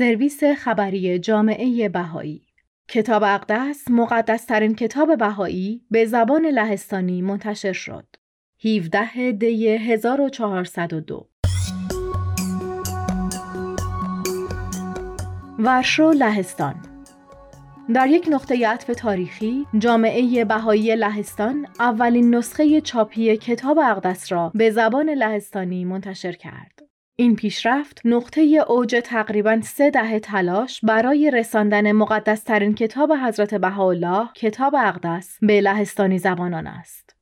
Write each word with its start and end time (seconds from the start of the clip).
سرویس 0.00 0.44
خبری 0.44 1.18
جامعه 1.18 1.88
بهایی. 1.88 2.42
کتاب 2.88 3.22
اقدس 3.22 3.90
مقدسترین 3.90 4.74
کتاب 4.74 5.18
بهایی 5.18 5.82
به 5.90 6.04
زبان 6.04 6.46
لهستانی 6.46 7.22
منتشر 7.22 7.72
شد. 7.72 8.06
17 8.64 9.32
دی 9.32 9.68
1402 9.68 11.28
ورشو 15.58 16.10
لهستان. 16.10 16.74
در 17.94 18.06
یک 18.06 18.28
نقطه 18.30 18.68
عطف 18.68 18.86
تاریخی 18.86 19.66
جامعه 19.78 20.44
بهایی 20.44 20.96
لهستان 20.96 21.66
اولین 21.80 22.34
نسخه 22.34 22.80
چاپی 22.80 23.36
کتاب 23.36 23.78
اقدس 23.78 24.32
را 24.32 24.52
به 24.54 24.70
زبان 24.70 25.10
لهستانی 25.10 25.84
منتشر 25.84 26.32
کرد. 26.32 26.79
این 27.20 27.36
پیشرفت 27.36 28.00
نقطه 28.04 28.40
اوج 28.68 29.00
تقریبا 29.04 29.60
سه 29.60 29.90
دهه 29.90 30.18
تلاش 30.18 30.80
برای 30.84 31.30
رساندن 31.30 31.92
مقدسترین 31.92 32.74
کتاب 32.74 33.12
حضرت 33.12 33.54
بهاءالله 33.54 34.28
کتاب 34.34 34.74
اقدس 34.74 35.38
به 35.42 35.60
لهستانی 35.60 36.18
زبانان 36.18 36.66
است. 36.66 37.16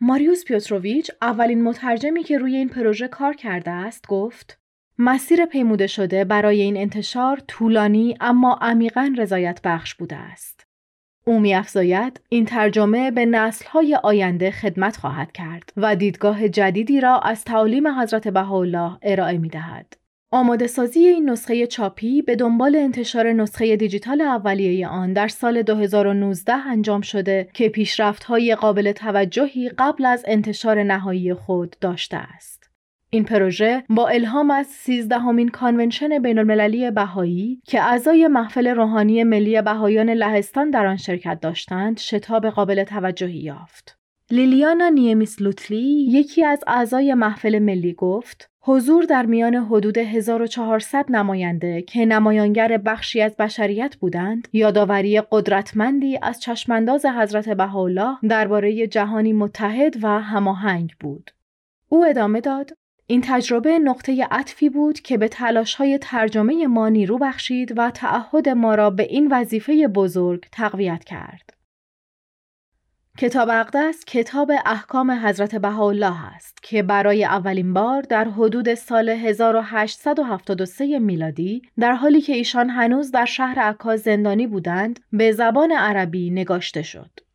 ماریوس 0.00 0.44
پیوتروویچ 0.44 1.10
اولین 1.22 1.62
مترجمی 1.62 2.22
که 2.22 2.38
روی 2.38 2.56
این 2.56 2.68
پروژه 2.68 3.08
کار 3.08 3.34
کرده 3.34 3.70
است 3.70 4.06
گفت 4.06 4.58
مسیر 4.98 5.46
پیموده 5.46 5.86
شده 5.86 6.24
برای 6.24 6.62
این 6.62 6.76
انتشار 6.76 7.40
طولانی 7.48 8.16
اما 8.20 8.58
عمیقا 8.60 9.14
رضایت 9.18 9.60
بخش 9.64 9.94
بوده 9.94 10.16
است. 10.16 10.55
او 11.28 11.40
میافزاید 11.40 12.20
این 12.28 12.44
ترجمه 12.44 13.10
به 13.10 13.26
نسل‌های 13.26 13.98
آینده 14.02 14.50
خدمت 14.50 14.96
خواهد 14.96 15.32
کرد 15.32 15.72
و 15.76 15.96
دیدگاه 15.96 16.48
جدیدی 16.48 17.00
را 17.00 17.18
از 17.18 17.44
تعالیم 17.44 17.88
حضرت 17.88 18.28
بهاءالله 18.28 18.98
ارائه 19.02 19.38
می‌دهد. 19.38 19.96
آماده 20.30 20.66
سازی 20.66 21.00
این 21.00 21.30
نسخه 21.30 21.66
چاپی 21.66 22.22
به 22.22 22.36
دنبال 22.36 22.76
انتشار 22.76 23.32
نسخه 23.32 23.76
دیجیتال 23.76 24.20
اولیه 24.20 24.88
آن 24.88 25.12
در 25.12 25.28
سال 25.28 25.62
2019 25.62 26.52
انجام 26.52 27.00
شده 27.00 27.48
که 27.54 27.68
پیشرفت‌های 27.68 28.54
قابل 28.54 28.92
توجهی 28.92 29.68
قبل 29.68 30.04
از 30.04 30.24
انتشار 30.28 30.82
نهایی 30.82 31.34
خود 31.34 31.76
داشته 31.80 32.16
است. 32.16 32.70
این 33.16 33.24
پروژه 33.24 33.82
با 33.88 34.08
الهام 34.08 34.50
از 34.50 34.66
سیزدهمین 34.66 35.48
کانونشن 35.48 36.18
بین 36.18 36.38
المللی 36.38 36.90
بهایی 36.90 37.60
که 37.66 37.82
اعضای 37.82 38.28
محفل 38.28 38.66
روحانی 38.68 39.24
ملی 39.24 39.62
بهایان 39.62 40.10
لهستان 40.10 40.70
در 40.70 40.86
آن 40.86 40.96
شرکت 40.96 41.40
داشتند 41.40 41.98
شتاب 41.98 42.46
قابل 42.46 42.84
توجهی 42.84 43.38
یافت. 43.38 43.98
لیلیانا 44.30 44.88
نیمیس 44.88 45.42
لوتلی 45.42 46.06
یکی 46.10 46.44
از 46.44 46.64
اعضای 46.66 47.14
محفل 47.14 47.58
ملی 47.58 47.92
گفت 47.92 48.50
حضور 48.62 49.04
در 49.04 49.26
میان 49.26 49.54
حدود 49.54 49.98
1400 49.98 51.04
نماینده 51.08 51.82
که 51.82 52.04
نمایانگر 52.04 52.78
بخشی 52.78 53.20
از 53.20 53.36
بشریت 53.36 53.96
بودند 53.96 54.48
یادآوری 54.52 55.20
قدرتمندی 55.30 56.18
از 56.22 56.40
چشم‌انداز 56.40 57.06
حضرت 57.06 57.48
بهاءالله 57.48 58.16
درباره 58.28 58.86
جهانی 58.86 59.32
متحد 59.32 60.04
و 60.04 60.08
هماهنگ 60.08 60.92
بود 61.00 61.30
او 61.88 62.04
ادامه 62.04 62.40
داد 62.40 62.70
این 63.08 63.20
تجربه 63.24 63.78
نقطه 63.78 64.26
عطفی 64.30 64.68
بود 64.68 65.00
که 65.00 65.18
به 65.18 65.30
های 65.78 65.98
ترجمه 65.98 66.66
ما 66.66 66.88
نیرو 66.88 67.18
بخشید 67.18 67.78
و 67.78 67.90
تعهد 67.90 68.48
ما 68.48 68.74
را 68.74 68.90
به 68.90 69.02
این 69.02 69.28
وظیفه 69.32 69.88
بزرگ 69.88 70.44
تقویت 70.52 71.04
کرد. 71.04 71.50
کتاب 73.18 73.48
اقدس 73.50 74.04
کتاب 74.04 74.52
احکام 74.66 75.10
حضرت 75.10 75.54
بهاءالله 75.54 76.26
است 76.34 76.62
که 76.62 76.82
برای 76.82 77.24
اولین 77.24 77.72
بار 77.72 78.02
در 78.02 78.24
حدود 78.24 78.74
سال 78.74 79.08
1873 79.08 80.98
میلادی 80.98 81.62
در 81.78 81.92
حالی 81.92 82.20
که 82.20 82.32
ایشان 82.32 82.70
هنوز 82.70 83.10
در 83.10 83.24
شهر 83.24 83.58
عکا 83.58 83.96
زندانی 83.96 84.46
بودند 84.46 85.00
به 85.12 85.32
زبان 85.32 85.72
عربی 85.72 86.30
نگاشته 86.30 86.82
شد. 86.82 87.25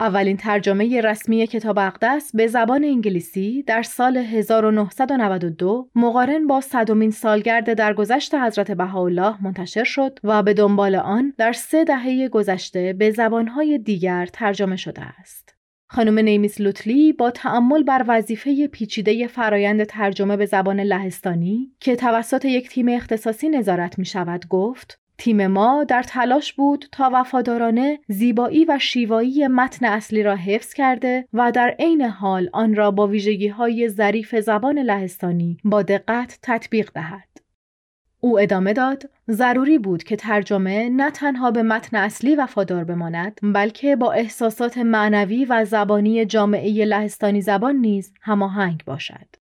اولین 0.00 0.36
ترجمه 0.36 1.00
رسمی 1.00 1.46
کتاب 1.46 1.78
اقدس 1.78 2.30
به 2.34 2.46
زبان 2.46 2.84
انگلیسی 2.84 3.62
در 3.62 3.82
سال 3.82 4.16
1992 4.16 5.88
مقارن 5.94 6.46
با 6.46 6.60
صدومین 6.60 7.10
سالگرد 7.10 7.74
درگذشت 7.74 8.34
حضرت 8.34 8.70
بهاءالله 8.70 9.44
منتشر 9.44 9.84
شد 9.84 10.18
و 10.24 10.42
به 10.42 10.54
دنبال 10.54 10.94
آن 10.94 11.34
در 11.38 11.52
سه 11.52 11.84
دهه 11.84 12.28
گذشته 12.28 12.92
به 12.92 13.10
زبانهای 13.10 13.78
دیگر 13.78 14.26
ترجمه 14.26 14.76
شده 14.76 15.02
است. 15.02 15.54
خانم 15.92 16.18
نیمیس 16.18 16.60
لوتلی 16.60 17.12
با 17.12 17.30
تأمل 17.30 17.82
بر 17.82 18.04
وظیفه 18.08 18.66
پیچیده 18.66 19.26
فرایند 19.26 19.84
ترجمه 19.84 20.36
به 20.36 20.46
زبان 20.46 20.80
لهستانی 20.80 21.72
که 21.80 21.96
توسط 21.96 22.44
یک 22.44 22.68
تیم 22.68 22.88
اختصاصی 22.88 23.48
نظارت 23.48 23.98
می 23.98 24.04
شود 24.04 24.48
گفت 24.48 24.99
تیم 25.20 25.46
ما 25.46 25.84
در 25.84 26.02
تلاش 26.02 26.52
بود 26.52 26.84
تا 26.92 27.10
وفادارانه 27.12 27.98
زیبایی 28.08 28.64
و 28.64 28.78
شیوایی 28.78 29.48
متن 29.48 29.86
اصلی 29.86 30.22
را 30.22 30.34
حفظ 30.34 30.72
کرده 30.72 31.28
و 31.32 31.52
در 31.52 31.76
عین 31.78 32.02
حال 32.02 32.50
آن 32.52 32.74
را 32.74 32.90
با 32.90 33.06
ویژگی 33.06 33.48
های 33.48 33.88
ظریف 33.88 34.36
زبان 34.36 34.78
لهستانی 34.78 35.58
با 35.64 35.82
دقت 35.82 36.38
تطبیق 36.42 36.90
دهد. 36.94 37.28
او 38.20 38.40
ادامه 38.40 38.72
داد 38.72 39.10
ضروری 39.30 39.78
بود 39.78 40.02
که 40.02 40.16
ترجمه 40.16 40.88
نه 40.88 41.10
تنها 41.10 41.50
به 41.50 41.62
متن 41.62 41.96
اصلی 41.96 42.34
وفادار 42.34 42.84
بماند 42.84 43.40
بلکه 43.42 43.96
با 43.96 44.12
احساسات 44.12 44.78
معنوی 44.78 45.44
و 45.44 45.64
زبانی 45.64 46.24
جامعه 46.24 46.84
لهستانی 46.84 47.40
زبان 47.40 47.76
نیز 47.76 48.12
هماهنگ 48.20 48.82
باشد 48.86 49.39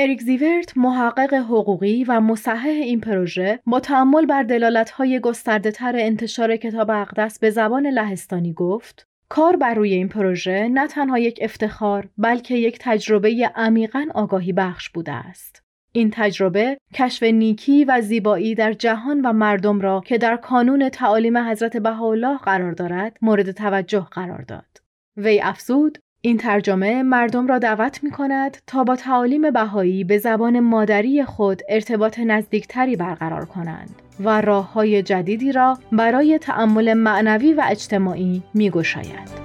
اریک 0.00 0.22
زیورت 0.22 0.76
محقق 0.76 1.34
حقوقی 1.34 2.04
و 2.04 2.20
مصحح 2.20 2.66
این 2.68 3.00
پروژه 3.00 3.60
با 3.66 3.80
تعمل 3.80 4.26
بر 4.26 4.42
دلالت‌های 4.42 5.20
گسترده‌تر 5.20 5.96
انتشار 5.96 6.56
کتاب 6.56 6.90
اقدس 6.90 7.38
به 7.38 7.50
زبان 7.50 7.86
لهستانی 7.86 8.52
گفت 8.52 9.06
کار 9.28 9.56
بر 9.56 9.74
روی 9.74 9.92
این 9.94 10.08
پروژه 10.08 10.68
نه 10.68 10.86
تنها 10.86 11.18
یک 11.18 11.38
افتخار 11.42 12.08
بلکه 12.18 12.54
یک 12.54 12.78
تجربه 12.80 13.50
عمیقا 13.56 14.06
آگاهی 14.14 14.52
بخش 14.52 14.90
بوده 14.90 15.12
است. 15.12 15.62
این 15.92 16.10
تجربه 16.12 16.78
کشف 16.94 17.22
نیکی 17.22 17.84
و 17.84 18.00
زیبایی 18.00 18.54
در 18.54 18.72
جهان 18.72 19.20
و 19.20 19.32
مردم 19.32 19.80
را 19.80 20.02
که 20.06 20.18
در 20.18 20.36
کانون 20.36 20.88
تعالیم 20.88 21.38
حضرت 21.38 21.76
بهاءالله 21.76 22.38
قرار 22.38 22.72
دارد 22.72 23.16
مورد 23.22 23.50
توجه 23.50 24.06
قرار 24.10 24.42
داد. 24.42 24.82
وی 25.16 25.40
افزود 25.40 25.98
این 26.28 26.36
ترجمه 26.36 27.02
مردم 27.02 27.46
را 27.46 27.58
دعوت 27.58 28.04
می 28.04 28.10
کند 28.10 28.56
تا 28.66 28.84
با 28.84 28.96
تعالیم 28.96 29.50
بهایی 29.50 30.04
به 30.04 30.18
زبان 30.18 30.60
مادری 30.60 31.24
خود 31.24 31.62
ارتباط 31.68 32.18
نزدیکتری 32.18 32.96
برقرار 32.96 33.44
کنند 33.44 33.90
و 34.20 34.40
راه 34.40 34.72
های 34.72 35.02
جدیدی 35.02 35.52
را 35.52 35.78
برای 35.92 36.38
تأمل 36.38 36.94
معنوی 36.94 37.52
و 37.52 37.62
اجتماعی 37.66 38.42
می 38.54 38.70
گشاید. 38.70 39.37